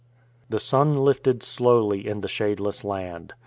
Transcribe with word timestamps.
^ 0.45 0.49
The 0.49 0.59
sun 0.59 0.97
lifted 0.97 1.43
slowly 1.43 2.07
in 2.07 2.21
the 2.21 2.27
shadeless 2.27 2.83
land. 2.83 3.33